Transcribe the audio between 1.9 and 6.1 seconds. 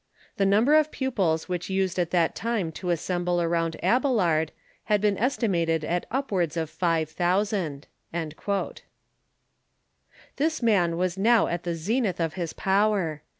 at that time to assemble round^^Abelard has been estimated at